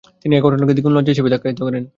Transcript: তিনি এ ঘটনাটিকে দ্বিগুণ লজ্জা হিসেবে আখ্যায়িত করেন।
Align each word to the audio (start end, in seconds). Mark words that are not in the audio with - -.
তিনি 0.21 0.33
এ 0.37 0.39
ঘটনাটিকে 0.45 0.75
দ্বিগুণ 0.75 0.93
লজ্জা 0.95 1.11
হিসেবে 1.13 1.35
আখ্যায়িত 1.37 1.59
করেন। 1.67 1.83